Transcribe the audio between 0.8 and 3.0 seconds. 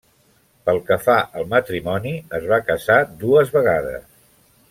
que fa al matrimoni, es va casar